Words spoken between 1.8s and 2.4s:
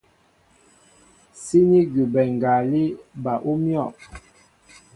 gúbɛ